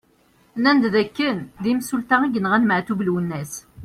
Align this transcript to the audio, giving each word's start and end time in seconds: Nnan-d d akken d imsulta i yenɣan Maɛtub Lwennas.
Nnan-d 0.57 0.83
d 0.93 0.95
akken 1.01 1.37
d 1.63 1.65
imsulta 1.71 2.17
i 2.25 2.27
yenɣan 2.33 2.63
Maɛtub 2.67 2.99
Lwennas. 3.07 3.53